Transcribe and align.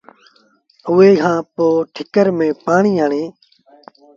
اُئي 0.89 1.11
کآݩ 1.21 1.41
پوء 1.53 1.77
ٺِڪر 1.93 2.27
ميݩ 2.37 2.57
پآڻيٚ 2.65 3.01
هڻي 3.03 3.23